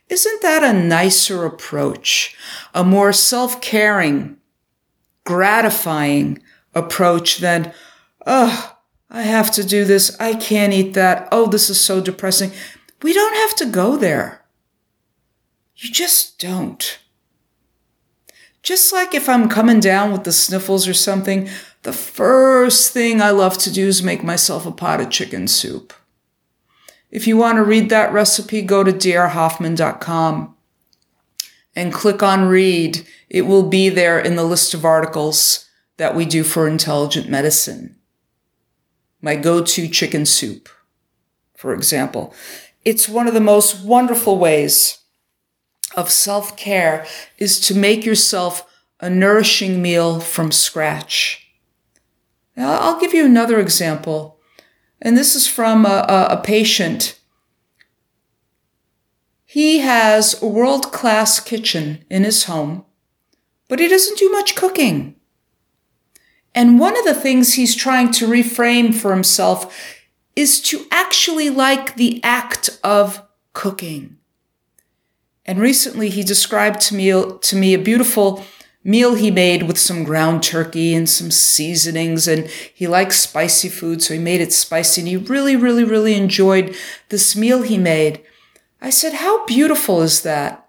Isn't 0.09 0.43
that 0.43 0.63
a 0.63 0.73
nicer 0.73 1.45
approach? 1.45 2.37
A 2.75 2.85
more 2.85 3.13
self-caring, 3.13 4.37
gratifying 5.27 6.41
approach 6.75 7.39
than, 7.39 7.75
oh, 8.27 8.77
I 9.11 9.23
have 9.23 9.51
to 9.53 9.65
do 9.65 9.85
this. 9.85 10.17
I 10.19 10.35
can't 10.35 10.73
eat 10.73 10.95
that. 10.95 11.29
Oh, 11.31 11.47
this 11.47 11.69
is 11.69 11.79
so 11.79 12.01
depressing. 12.01 12.53
We 13.03 13.13
don't 13.13 13.35
have 13.35 13.55
to 13.57 13.67
go 13.67 13.97
there. 13.97 14.47
You 15.77 15.91
just 15.91 16.39
don't. 16.39 16.99
Just 18.63 18.93
like 18.93 19.15
if 19.15 19.29
I'm 19.29 19.49
coming 19.49 19.79
down 19.79 20.11
with 20.11 20.25
the 20.25 20.33
sniffles 20.33 20.89
or 20.89 20.95
something, 20.95 21.49
the 21.83 21.93
first 21.93 22.93
thing 22.93 23.21
I 23.21 23.31
love 23.31 23.59
to 23.59 23.73
do 23.73 23.87
is 23.87 24.03
make 24.03 24.25
myself 24.25 24.67
a 24.67 24.73
pot 24.73 25.01
of 25.01 25.11
chicken 25.11 25.47
soup. 25.47 25.93
If 27.11 27.27
you 27.27 27.37
want 27.37 27.57
to 27.57 27.63
read 27.63 27.91
that 27.91 28.13
recipe, 28.13 28.63
go 28.63 28.83
to 28.83 28.93
drhoffman.com 28.93 30.56
and 31.77 31.93
click 31.93 32.23
on 32.23 32.49
read. 32.49 33.07
It 33.29 33.43
will 33.43 33.69
be 33.69 33.89
there 33.89 34.19
in 34.19 34.35
the 34.35 34.45
list 34.45 34.75
of 34.75 34.85
articles 34.85 35.69
that 35.99 36.17
we 36.17 36.25
do 36.25 36.43
for 36.43 36.67
intelligent 36.67 37.29
medicine 37.29 37.97
my 39.27 39.35
go-to 39.35 39.89
chicken 39.89 40.25
soup, 40.25 40.69
for 41.57 41.75
example. 41.75 42.33
It's 42.85 43.09
one 43.09 43.27
of 43.27 43.35
the 43.35 43.41
most 43.41 43.85
wonderful 43.85 44.39
ways 44.39 44.99
of 45.97 46.11
self 46.11 46.57
care 46.57 47.05
is 47.39 47.59
to 47.61 47.75
make 47.75 48.05
yourself 48.05 48.71
a 49.01 49.11
nourishing 49.11 49.83
meal 49.83 50.21
from 50.21 50.53
scratch. 50.53 51.45
Now, 52.57 52.79
I'll 52.79 53.01
give 53.01 53.15
you 53.15 53.25
another 53.27 53.59
example. 53.59 54.39
And 55.03 55.17
this 55.17 55.35
is 55.35 55.47
from 55.47 55.85
a, 55.85 56.07
a, 56.09 56.39
a 56.39 56.43
patient. 56.43 57.16
He 59.57 59.79
has 59.79 60.43
a 60.43 60.47
world 60.47 60.93
class 60.93 61.41
kitchen 61.41 62.05
in 62.11 62.25
his 62.25 62.45
home, 62.45 62.85
but 63.69 63.79
he 63.79 63.89
doesn't 63.89 64.19
do 64.19 64.31
much 64.31 64.55
cooking. 64.55 65.17
And 66.55 66.79
one 66.79 66.95
of 66.95 67.07
the 67.07 67.15
things 67.15 67.55
he's 67.55 67.75
trying 67.75 68.11
to 68.11 68.27
reframe 68.27 68.95
for 68.95 69.15
himself 69.15 69.75
is 70.37 70.61
to 70.61 70.85
actually 70.91 71.49
like 71.49 71.97
the 71.97 72.23
act 72.23 72.79
of 72.85 73.23
cooking. 73.55 74.19
And 75.47 75.59
recently 75.59 76.11
he 76.11 76.23
described 76.23 76.83
to 76.83 76.95
me, 76.95 77.11
to 77.41 77.57
me 77.57 77.73
a 77.73 77.79
beautiful 77.79 78.45
meal 78.85 79.15
he 79.15 79.31
made 79.31 79.63
with 79.63 79.79
some 79.79 80.05
ground 80.05 80.43
turkey 80.43 80.93
and 80.93 81.09
some 81.09 81.31
seasonings. 81.31 82.29
And 82.29 82.47
he 82.75 82.87
likes 82.87 83.21
spicy 83.21 83.71
food, 83.71 84.03
so 84.03 84.13
he 84.13 84.21
made 84.21 84.43
it 84.43 84.53
spicy. 84.53 85.01
And 85.01 85.09
he 85.09 85.17
really, 85.17 85.57
really, 85.57 85.85
really 85.85 86.15
enjoyed 86.15 86.77
this 87.09 87.35
meal 87.35 87.63
he 87.63 87.79
made. 87.79 88.23
I 88.81 88.91
said, 88.91 89.15
How 89.15 89.45
beautiful 89.47 90.03
is 90.03 90.23
that? 90.23 90.69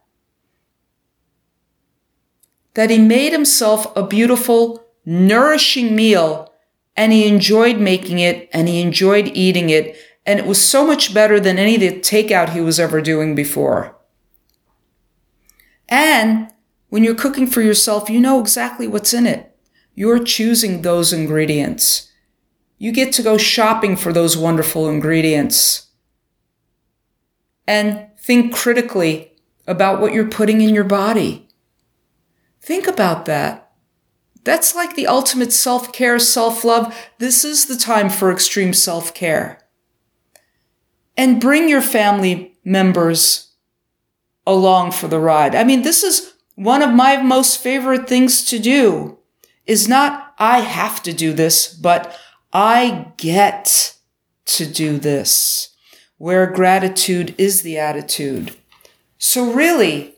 That 2.74 2.90
he 2.90 3.00
made 3.00 3.32
himself 3.32 3.96
a 3.96 4.06
beautiful 4.06 4.86
nourishing 5.06 5.96
meal 5.96 6.54
and 6.96 7.12
he 7.12 7.28
enjoyed 7.28 7.80
making 7.80 8.20
it 8.20 8.50
and 8.54 8.68
he 8.68 8.82
enjoyed 8.82 9.32
eating 9.34 9.70
it. 9.70 9.96
And 10.26 10.40
it 10.40 10.46
was 10.46 10.62
so 10.62 10.86
much 10.86 11.14
better 11.14 11.40
than 11.40 11.58
any 11.58 11.76
of 11.76 11.82
the 11.82 12.00
takeout 12.00 12.50
he 12.50 12.62
was 12.62 12.80
ever 12.80 13.02
doing 13.02 13.34
before. 13.34 13.96
And 15.88 16.50
when 16.90 17.04
you're 17.04 17.16
cooking 17.16 17.48
for 17.48 17.62
yourself, 17.62 18.10
you 18.10 18.20
know 18.20 18.40
exactly 18.40 18.88
what's 18.88 19.14
in 19.14 19.26
it. 19.26 19.56
You're 19.96 20.24
choosing 20.24 20.82
those 20.82 21.14
ingredients. 21.14 22.12
You 22.78 22.92
get 22.92 23.14
to 23.14 23.24
go 23.24 23.38
shopping 23.38 23.96
for 23.96 24.14
those 24.14 24.38
wonderful 24.38 24.90
ingredients. 24.90 25.87
And 27.68 28.08
think 28.18 28.54
critically 28.56 29.34
about 29.68 30.00
what 30.00 30.14
you're 30.14 30.30
putting 30.30 30.62
in 30.62 30.74
your 30.74 30.84
body. 30.84 31.50
Think 32.62 32.88
about 32.88 33.26
that. 33.26 33.72
That's 34.44 34.74
like 34.74 34.96
the 34.96 35.08
ultimate 35.08 35.52
self 35.52 35.92
care, 35.92 36.20
self 36.20 36.64
love. 36.64 36.98
This 37.18 37.44
is 37.44 37.66
the 37.66 37.76
time 37.76 38.10
for 38.10 38.32
extreme 38.32 38.74
self 38.74 39.14
care. 39.14 39.60
And 41.18 41.42
bring 41.42 41.68
your 41.68 41.82
family 41.82 42.58
members 42.64 43.56
along 44.46 44.94
for 44.94 45.08
the 45.10 45.20
ride. 45.20 45.54
I 45.54 45.64
mean, 45.64 45.82
this 45.82 46.04
is 46.04 46.34
one 46.56 46.82
of 46.82 46.94
my 46.94 47.22
most 47.22 47.62
favorite 47.62 48.08
things 48.08 48.46
to 48.46 48.58
do 48.58 49.18
is 49.66 49.88
not 49.88 50.34
I 50.40 50.62
have 50.62 51.04
to 51.04 51.14
do 51.14 51.34
this, 51.34 51.68
but 51.68 52.18
I 52.54 53.12
get 53.18 53.96
to 54.46 54.66
do 54.66 54.98
this, 54.98 55.70
where 56.18 56.48
gratitude 56.48 57.36
is 57.38 57.62
the 57.62 57.78
attitude. 57.78 58.56
So 59.18 59.52
really, 59.52 60.16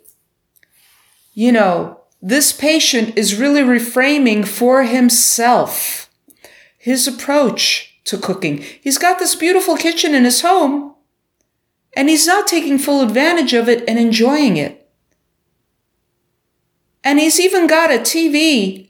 you 1.34 1.52
know, 1.52 2.02
this 2.22 2.52
patient 2.52 3.18
is 3.18 3.40
really 3.40 3.62
reframing 3.62 4.48
for 4.48 4.84
himself 4.84 6.10
his 6.78 7.08
approach 7.08 8.00
to 8.06 8.18
cooking. 8.18 8.64
He's 8.82 8.98
got 8.98 9.20
this 9.20 9.36
beautiful 9.36 9.78
kitchen 9.78 10.16
in 10.16 10.24
his 10.24 10.42
home, 10.42 10.96
and 11.94 12.10
he's 12.10 12.26
not 12.26 12.48
taking 12.48 12.78
full 12.78 13.02
advantage 13.02 13.54
of 13.54 13.70
it 13.70 13.84
and 13.88 14.00
enjoying 14.00 14.58
it. 14.58 14.90
And 17.04 17.20
he's 17.20 17.40
even 17.40 17.68
got 17.68 17.92
a 17.92 18.00
TV 18.00 18.90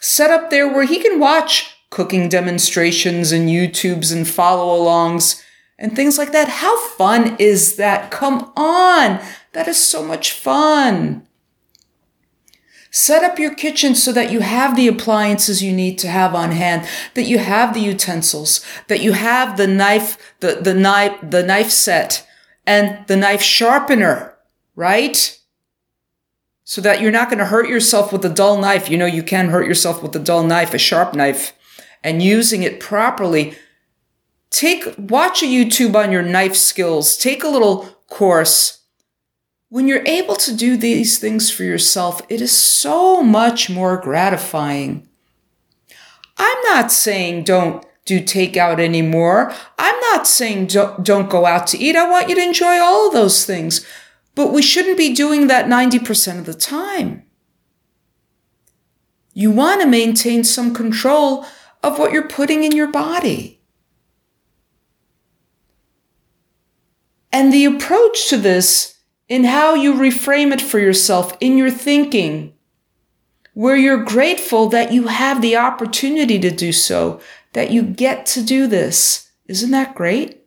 set 0.00 0.30
up 0.30 0.50
there 0.50 0.68
where 0.68 0.84
he 0.84 0.98
can 0.98 1.20
watch 1.20 1.76
cooking 1.90 2.28
demonstrations 2.28 3.30
and 3.30 3.48
YouTubes 3.48 4.12
and 4.12 4.26
follow 4.26 4.78
alongs 4.78 5.43
and 5.78 5.94
things 5.94 6.18
like 6.18 6.32
that. 6.32 6.48
How 6.48 6.78
fun 6.78 7.36
is 7.38 7.76
that? 7.76 8.10
Come 8.10 8.52
on. 8.56 9.20
That 9.52 9.68
is 9.68 9.82
so 9.82 10.04
much 10.04 10.32
fun. 10.32 11.26
Set 12.90 13.24
up 13.24 13.40
your 13.40 13.52
kitchen 13.52 13.96
so 13.96 14.12
that 14.12 14.30
you 14.30 14.38
have 14.38 14.76
the 14.76 14.86
appliances 14.86 15.62
you 15.62 15.72
need 15.72 15.98
to 15.98 16.08
have 16.08 16.32
on 16.32 16.52
hand, 16.52 16.86
that 17.14 17.24
you 17.24 17.38
have 17.38 17.74
the 17.74 17.80
utensils, 17.80 18.64
that 18.86 19.00
you 19.00 19.12
have 19.12 19.56
the 19.56 19.66
knife, 19.66 20.34
the, 20.38 20.60
the 20.62 20.74
knife, 20.74 21.18
the 21.20 21.42
knife 21.42 21.70
set 21.70 22.24
and 22.66 23.04
the 23.08 23.16
knife 23.16 23.42
sharpener, 23.42 24.34
right? 24.76 25.40
So 26.62 26.80
that 26.82 27.00
you're 27.00 27.10
not 27.10 27.28
going 27.28 27.40
to 27.40 27.46
hurt 27.46 27.68
yourself 27.68 28.12
with 28.12 28.24
a 28.24 28.28
dull 28.28 28.58
knife. 28.58 28.88
You 28.88 28.96
know, 28.96 29.06
you 29.06 29.24
can 29.24 29.48
hurt 29.48 29.66
yourself 29.66 30.02
with 30.02 30.14
a 30.16 30.20
dull 30.20 30.44
knife, 30.44 30.72
a 30.72 30.78
sharp 30.78 31.14
knife, 31.14 31.52
and 32.02 32.22
using 32.22 32.62
it 32.62 32.80
properly. 32.80 33.56
Take, 34.54 34.94
watch 34.96 35.42
a 35.42 35.46
YouTube 35.46 35.94
on 35.96 36.12
your 36.12 36.22
knife 36.22 36.54
skills. 36.54 37.16
Take 37.16 37.42
a 37.42 37.48
little 37.48 37.88
course 38.08 38.84
when 39.74 39.88
you're 39.88 40.06
able 40.06 40.36
to 40.36 40.54
do 40.54 40.76
these 40.76 41.18
things 41.18 41.50
for 41.50 41.64
yourself, 41.64 42.22
it 42.28 42.40
is 42.40 42.52
so 42.52 43.24
much 43.24 43.68
more 43.68 43.96
gratifying. 43.96 45.08
I'm 46.36 46.62
not 46.62 46.92
saying 46.92 47.42
don't 47.42 47.84
do 48.04 48.20
takeout 48.20 48.78
anymore. 48.78 49.52
I'm 49.76 49.98
not 50.12 50.28
saying 50.28 50.68
don't, 50.68 51.04
don't 51.04 51.28
go 51.28 51.44
out 51.44 51.66
to 51.68 51.78
eat. 51.78 51.96
I 51.96 52.08
want 52.08 52.28
you 52.28 52.36
to 52.36 52.40
enjoy 52.40 52.78
all 52.78 53.08
of 53.08 53.14
those 53.14 53.44
things. 53.44 53.84
But 54.36 54.52
we 54.52 54.62
shouldn't 54.62 54.96
be 54.96 55.12
doing 55.12 55.48
that 55.48 55.66
90% 55.66 56.38
of 56.38 56.46
the 56.46 56.54
time. 56.54 57.24
You 59.32 59.50
want 59.50 59.80
to 59.80 59.88
maintain 59.88 60.44
some 60.44 60.72
control 60.72 61.44
of 61.82 61.98
what 61.98 62.12
you're 62.12 62.28
putting 62.28 62.62
in 62.62 62.70
your 62.70 62.92
body. 62.92 63.60
And 67.34 67.52
the 67.52 67.64
approach 67.64 68.28
to 68.28 68.36
this 68.36 69.00
in 69.28 69.42
how 69.42 69.74
you 69.74 69.92
reframe 69.92 70.52
it 70.52 70.60
for 70.60 70.78
yourself 70.78 71.36
in 71.40 71.58
your 71.58 71.68
thinking, 71.68 72.54
where 73.54 73.74
you're 73.74 74.04
grateful 74.04 74.68
that 74.68 74.92
you 74.92 75.08
have 75.08 75.42
the 75.42 75.56
opportunity 75.56 76.38
to 76.38 76.50
do 76.52 76.70
so, 76.70 77.20
that 77.52 77.72
you 77.72 77.82
get 77.82 78.24
to 78.26 78.40
do 78.40 78.68
this. 78.68 79.32
Isn't 79.48 79.72
that 79.72 79.96
great? 79.96 80.44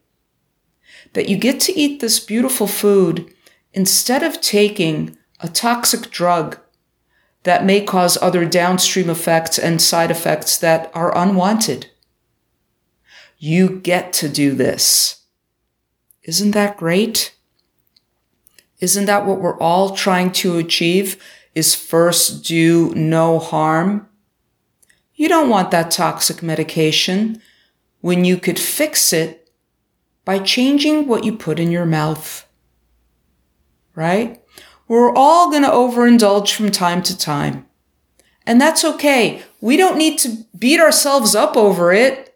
That 1.11 1.27
you 1.27 1.35
get 1.35 1.59
to 1.61 1.77
eat 1.77 1.99
this 1.99 2.21
beautiful 2.21 2.67
food 2.67 3.33
instead 3.73 4.23
of 4.23 4.39
taking 4.39 5.17
a 5.41 5.49
toxic 5.49 6.09
drug 6.09 6.57
that 7.43 7.65
may 7.65 7.81
cause 7.81 8.17
other 8.21 8.45
downstream 8.45 9.09
effects 9.09 9.59
and 9.59 9.81
side 9.81 10.09
effects 10.09 10.57
that 10.59 10.89
are 10.93 11.15
unwanted. 11.17 11.87
You 13.37 13.81
get 13.81 14.13
to 14.13 14.29
do 14.29 14.53
this. 14.53 15.16
Isn't 16.27 16.51
that 16.51 16.77
great? 16.77 17.33
Isn't 18.79 19.05
that 19.05 19.25
what 19.25 19.39
we're 19.39 19.57
all 19.57 19.95
trying 19.95 20.31
to 20.33 20.57
achieve? 20.57 21.23
Is 21.55 21.73
first 21.73 22.43
do 22.45 22.93
no 22.93 23.39
harm? 23.39 24.07
You 25.15 25.27
don't 25.29 25.49
want 25.49 25.71
that 25.71 25.89
toxic 25.89 26.43
medication 26.43 27.41
when 28.01 28.25
you 28.25 28.37
could 28.37 28.59
fix 28.59 29.11
it 29.11 29.49
by 30.25 30.37
changing 30.39 31.07
what 31.07 31.23
you 31.23 31.35
put 31.35 31.59
in 31.59 31.71
your 31.71 31.85
mouth. 31.85 32.45
Right? 33.95 34.43
We're 34.87 35.15
all 35.15 35.49
going 35.49 35.63
to 35.63 35.69
overindulge 35.69 36.53
from 36.53 36.69
time 36.69 37.01
to 37.03 37.17
time. 37.17 37.65
And 38.45 38.61
that's 38.61 38.85
okay. 38.85 39.41
We 39.59 39.75
don't 39.75 39.97
need 39.97 40.19
to 40.19 40.45
beat 40.57 40.79
ourselves 40.79 41.35
up 41.35 41.57
over 41.57 41.91
it. 41.91 42.35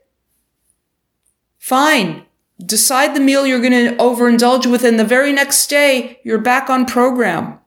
Fine. 1.60 2.26
Decide 2.66 3.16
the 3.16 3.20
meal 3.20 3.48
you're 3.48 3.62
going 3.62 3.90
to 3.90 3.96
overindulge 3.96 4.70
with, 4.70 4.84
and 4.84 5.00
the 5.00 5.06
very 5.06 5.32
next 5.32 5.68
day, 5.68 6.20
you're 6.24 6.38
back 6.38 6.70
on 6.70 6.86
program. 6.86 7.60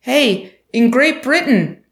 Hey, 0.00 0.60
in 0.72 0.90
Great 0.90 1.22
Britain, 1.22 1.84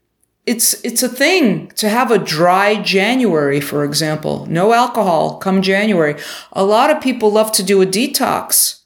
it's, 0.45 0.73
it's 0.83 1.03
a 1.03 1.09
thing 1.09 1.67
to 1.75 1.89
have 1.89 2.09
a 2.09 2.17
dry 2.17 2.81
January, 2.81 3.59
for 3.59 3.83
example. 3.83 4.45
No 4.47 4.73
alcohol 4.73 5.37
come 5.37 5.61
January. 5.61 6.15
A 6.53 6.63
lot 6.63 6.89
of 6.89 7.01
people 7.01 7.31
love 7.31 7.51
to 7.53 7.63
do 7.63 7.81
a 7.81 7.85
detox, 7.85 8.81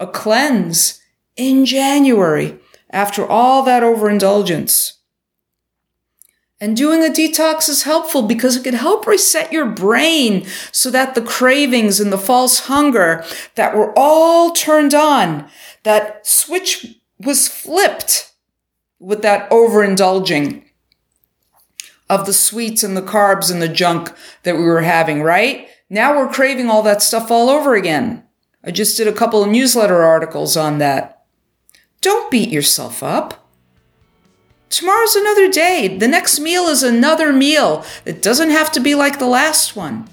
a 0.00 0.06
cleanse 0.06 1.00
in 1.36 1.64
January 1.64 2.58
after 2.90 3.26
all 3.26 3.62
that 3.64 3.82
overindulgence. 3.82 4.95
And 6.58 6.74
doing 6.74 7.04
a 7.04 7.12
detox 7.12 7.68
is 7.68 7.82
helpful 7.82 8.22
because 8.22 8.56
it 8.56 8.64
can 8.64 8.74
help 8.74 9.06
reset 9.06 9.52
your 9.52 9.66
brain 9.66 10.46
so 10.72 10.90
that 10.90 11.14
the 11.14 11.20
cravings 11.20 12.00
and 12.00 12.10
the 12.10 12.18
false 12.18 12.60
hunger 12.60 13.24
that 13.56 13.76
were 13.76 13.92
all 13.96 14.52
turned 14.52 14.94
on, 14.94 15.48
that 15.82 16.26
switch 16.26 16.96
was 17.18 17.46
flipped 17.46 18.32
with 18.98 19.20
that 19.20 19.50
overindulging 19.50 20.64
of 22.08 22.24
the 22.24 22.32
sweets 22.32 22.82
and 22.82 22.96
the 22.96 23.02
carbs 23.02 23.52
and 23.52 23.60
the 23.60 23.68
junk 23.68 24.12
that 24.44 24.56
we 24.56 24.64
were 24.64 24.82
having, 24.82 25.22
right? 25.22 25.68
Now 25.90 26.16
we're 26.16 26.32
craving 26.32 26.70
all 26.70 26.82
that 26.84 27.02
stuff 27.02 27.30
all 27.30 27.50
over 27.50 27.74
again. 27.74 28.24
I 28.64 28.70
just 28.70 28.96
did 28.96 29.06
a 29.06 29.12
couple 29.12 29.42
of 29.42 29.50
newsletter 29.50 30.02
articles 30.02 30.56
on 30.56 30.78
that. 30.78 31.24
Don't 32.00 32.30
beat 32.30 32.48
yourself 32.48 33.02
up. 33.02 33.45
Tomorrow's 34.68 35.16
another 35.16 35.50
day. 35.50 35.96
The 35.96 36.08
next 36.08 36.40
meal 36.40 36.64
is 36.64 36.82
another 36.82 37.32
meal. 37.32 37.84
It 38.04 38.20
doesn't 38.20 38.50
have 38.50 38.72
to 38.72 38.80
be 38.80 38.94
like 38.94 39.18
the 39.18 39.26
last 39.26 39.76
one. 39.76 40.08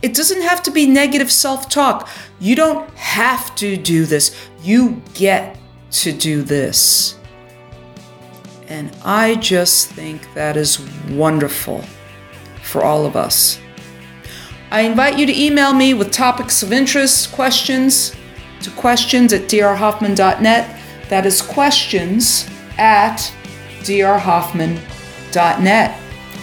It 0.00 0.14
doesn't 0.14 0.42
have 0.42 0.62
to 0.64 0.70
be 0.70 0.86
negative 0.86 1.30
self 1.30 1.68
talk. 1.68 2.08
You 2.40 2.56
don't 2.56 2.90
have 2.96 3.54
to 3.56 3.76
do 3.76 4.04
this. 4.04 4.34
You 4.62 5.00
get 5.14 5.56
to 5.92 6.12
do 6.12 6.42
this. 6.42 7.18
And 8.68 8.96
I 9.04 9.36
just 9.36 9.90
think 9.90 10.32
that 10.34 10.56
is 10.56 10.80
wonderful 11.10 11.84
for 12.62 12.82
all 12.82 13.04
of 13.04 13.16
us. 13.16 13.60
I 14.70 14.80
invite 14.80 15.18
you 15.18 15.26
to 15.26 15.40
email 15.40 15.74
me 15.74 15.92
with 15.92 16.10
topics 16.10 16.62
of 16.62 16.72
interest, 16.72 17.30
questions 17.32 18.16
to 18.62 18.70
questions 18.70 19.32
at 19.32 19.42
drhoffman.net. 19.42 20.81
That 21.12 21.26
is 21.26 21.42
questions 21.42 22.48
at 22.78 23.18
drhoffman.net. 23.80 24.80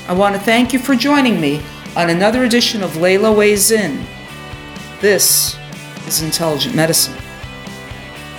I 0.08 0.14
want 0.14 0.36
to 0.36 0.42
thank 0.42 0.74
you 0.74 0.78
for 0.78 0.94
joining 0.94 1.42
me 1.42 1.60
on 1.96 2.12
another 2.12 2.44
edition 2.44 2.84
of 2.84 2.92
Leyla 2.92 3.36
Weighs 3.36 3.72
In. 3.72 4.06
This 5.02 5.58
is 6.06 6.22
Intelligent 6.22 6.76
Medicine. 6.76 7.16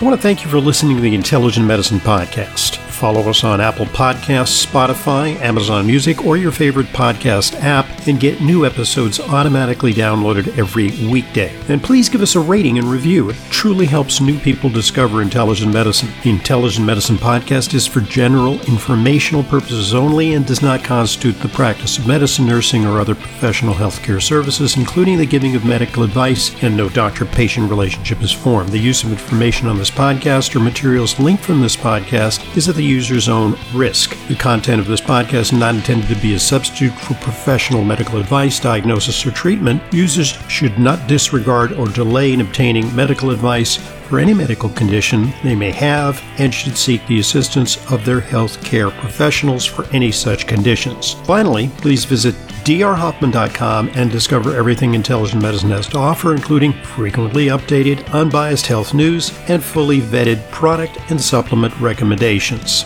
I 0.01 0.05
want 0.05 0.15
to 0.15 0.23
thank 0.23 0.45
you 0.45 0.51
for 0.51 0.61
listening 0.61 0.95
to 0.99 1.03
the 1.03 1.17
Intelligent 1.17 1.67
Medicine 1.67 1.99
Podcast. 1.99 2.77
Follow 2.77 3.29
us 3.29 3.43
on 3.43 3.61
Apple 3.61 3.87
Podcasts, 3.87 4.65
Spotify, 4.65 5.35
Amazon 5.41 5.85
Music, 5.85 6.25
or 6.25 6.37
your 6.37 6.53
favorite 6.53 6.87
podcast 6.89 7.61
app 7.61 8.00
and 8.11 8.19
get 8.19 8.41
new 8.41 8.67
episodes 8.67 9.21
automatically 9.21 9.95
downloaded 9.95 10.59
every 10.59 10.91
weekday. 11.09 11.57
And 11.69 11.83
please 11.83 12.09
give 12.09 12.23
us 12.23 12.35
a 12.35 12.41
rating 12.41 12.77
and 12.77 12.89
review. 12.89 13.31
It 13.31 13.37
truly 13.51 13.87
helps 13.87 14.21
new 14.21 14.39
people 14.41 14.69
discover 14.69 15.23
intelligent 15.23 15.73
medicine. 15.73 16.11
The 16.25 16.31
Intelligent 16.31 16.85
Medicine 16.85 17.17
Podcast 17.17 17.73
is 17.73 17.87
for 17.87 18.01
general 18.01 18.61
informational 18.63 19.45
purposes 19.45 19.95
only 19.95 20.35
and 20.35 20.45
does 20.45 20.61
not 20.61 20.83
constitute 20.83 21.39
the 21.41 21.49
practice 21.49 21.99
of 21.99 22.07
medicine, 22.09 22.47
nursing, 22.47 22.85
or 22.85 23.01
other 23.01 23.15
professional 23.15 23.75
healthcare 23.75 24.21
services, 24.21 24.77
including 24.77 25.17
the 25.17 25.25
giving 25.25 25.55
of 25.55 25.65
medical 25.65 26.03
advice, 26.03 26.51
and 26.63 26.77
no 26.77 26.89
doctor 26.89 27.25
patient 27.25 27.71
relationship 27.71 28.21
is 28.23 28.33
formed. 28.33 28.71
The 28.71 28.79
use 28.79 29.05
of 29.05 29.13
information 29.13 29.69
on 29.69 29.79
this 29.79 29.91
podcast 29.91 30.57
or 30.57 30.61
materials 30.61 31.19
linked 31.21 31.45
from 31.45 31.61
this 31.61 31.77
podcast 31.77 32.57
is 32.57 32.69
at 32.69 32.75
the 32.75 32.85
user's 32.85 33.29
own 33.29 33.57
risk. 33.73 34.17
The 34.27 34.35
content 34.35 34.81
of 34.81 34.89
this 34.89 35.01
podcast 35.01 35.41
is 35.41 35.53
not 35.53 35.77
intended 35.77 36.09
to 36.09 36.21
be 36.21 36.35
a 36.35 36.41
substitute 36.41 36.93
for 36.95 37.15
professional 37.15 37.85
medical 37.85 38.00
advice, 38.09 38.59
diagnosis, 38.59 39.27
or 39.27 39.31
treatment. 39.31 39.83
Users 39.93 40.29
should 40.49 40.79
not 40.79 41.07
disregard 41.07 41.73
or 41.73 41.87
delay 41.89 42.33
in 42.33 42.41
obtaining 42.41 42.95
medical 42.97 43.31
advice 43.31 43.77
for 43.77 44.19
any 44.19 44.35
medical 44.35 44.69
condition 44.71 45.33
they 45.45 45.55
may 45.55 45.71
have 45.71 46.21
and 46.39 46.53
should 46.53 46.77
seek 46.77 47.07
the 47.07 47.21
assistance 47.21 47.77
of 47.93 48.05
their 48.05 48.21
health 48.21 48.63
care 48.65 48.91
professionals 48.91 49.65
for 49.65 49.87
any 49.93 50.11
such 50.11 50.47
conditions. 50.47 51.15
Finally, 51.25 51.69
please 51.79 52.05
visit 52.05 52.35
drhoffman.com 52.65 53.91
and 53.95 54.11
discover 54.11 54.57
everything 54.57 54.95
intelligent 54.95 55.43
medicine 55.43 55.71
has 55.71 55.87
to 55.89 55.99
offer, 55.99 56.35
including 56.35 56.73
frequently 56.73 57.47
updated, 57.47 58.09
unbiased 58.13 58.67
health 58.67 58.95
news 58.95 59.33
and 59.49 59.63
fully 59.63 60.01
vetted 60.01 60.49
product 60.51 60.99
and 61.11 61.21
supplement 61.21 61.75
recommendations. 61.81 62.85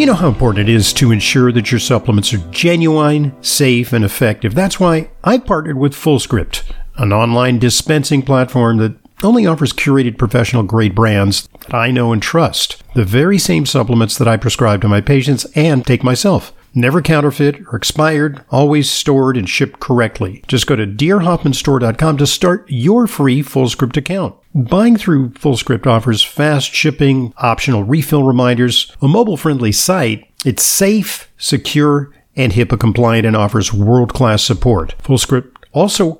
You 0.00 0.06
know 0.06 0.14
how 0.14 0.28
important 0.28 0.66
it 0.66 0.74
is 0.74 0.94
to 0.94 1.12
ensure 1.12 1.52
that 1.52 1.70
your 1.70 1.78
supplements 1.78 2.32
are 2.32 2.38
genuine, 2.52 3.36
safe, 3.42 3.92
and 3.92 4.02
effective. 4.02 4.54
That's 4.54 4.80
why 4.80 5.10
I 5.22 5.36
partnered 5.36 5.76
with 5.76 5.92
FullScript, 5.92 6.62
an 6.96 7.12
online 7.12 7.58
dispensing 7.58 8.22
platform 8.22 8.78
that 8.78 8.96
only 9.22 9.46
offers 9.46 9.74
curated 9.74 10.16
professional 10.16 10.62
grade 10.62 10.94
brands 10.94 11.46
that 11.66 11.74
I 11.74 11.90
know 11.90 12.14
and 12.14 12.22
trust. 12.22 12.82
The 12.94 13.04
very 13.04 13.36
same 13.36 13.66
supplements 13.66 14.16
that 14.16 14.26
I 14.26 14.38
prescribe 14.38 14.80
to 14.80 14.88
my 14.88 15.02
patients 15.02 15.44
and 15.54 15.86
take 15.86 16.02
myself. 16.02 16.54
Never 16.72 17.02
counterfeit 17.02 17.60
or 17.70 17.76
expired, 17.76 18.42
always 18.50 18.90
stored 18.90 19.36
and 19.36 19.46
shipped 19.46 19.80
correctly. 19.80 20.42
Just 20.48 20.66
go 20.66 20.76
to 20.76 20.86
drhoffmanstore.com 20.86 22.16
to 22.16 22.26
start 22.26 22.64
your 22.68 23.06
free 23.06 23.42
FullScript 23.42 23.98
account. 23.98 24.34
Buying 24.52 24.96
through 24.96 25.30
FullScript 25.30 25.86
offers 25.86 26.24
fast 26.24 26.74
shipping, 26.74 27.32
optional 27.36 27.84
refill 27.84 28.24
reminders, 28.24 28.90
a 29.00 29.06
mobile 29.06 29.36
friendly 29.36 29.70
site. 29.70 30.28
It's 30.44 30.64
safe, 30.64 31.30
secure, 31.38 32.12
and 32.34 32.52
HIPAA 32.52 32.80
compliant 32.80 33.26
and 33.26 33.36
offers 33.36 33.72
world 33.72 34.12
class 34.12 34.42
support. 34.42 34.96
FullScript 35.04 35.52
also 35.72 36.19